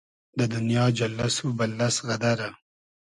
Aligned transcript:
دۂ 0.37 0.45
دونیا 0.51 0.83
جئللئس 0.97 1.35
و 1.41 1.47
بئللئس 1.57 1.95
غئدئرۂ 2.07 2.49